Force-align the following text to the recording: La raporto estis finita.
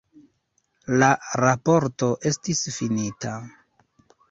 La 1.03 1.09
raporto 1.43 2.09
estis 2.33 2.65
finita. 2.79 3.37